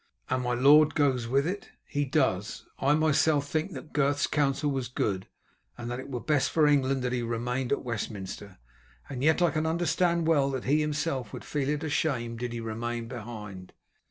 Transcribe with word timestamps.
"And 0.31 0.41
my 0.41 0.53
lord 0.55 0.95
goes 0.95 1.27
with 1.27 1.45
it?" 1.45 1.69
"He 1.85 2.05
does. 2.05 2.65
I 2.79 2.95
myself 2.95 3.47
think 3.47 3.73
that 3.73 3.93
Gurth's 3.93 4.25
counsel 4.25 4.71
was 4.71 4.87
good, 4.87 5.27
and 5.77 5.91
that 5.91 5.99
it 5.99 6.09
were 6.09 6.19
best 6.19 6.49
for 6.49 6.65
England 6.65 7.03
that 7.03 7.13
he 7.13 7.21
remained 7.21 7.71
at 7.71 7.83
Westminster; 7.83 8.57
and 9.09 9.23
yet 9.23 9.43
I 9.43 9.51
can 9.51 9.67
understand 9.67 10.25
well 10.25 10.49
that 10.49 10.63
he 10.65 10.81
himself 10.81 11.31
would 11.33 11.45
feel 11.45 11.69
it 11.69 11.83
a 11.83 11.89
shame 11.91 12.35
did 12.35 12.51
he 12.51 12.59
remain 12.59 13.07
behind." 13.07 13.73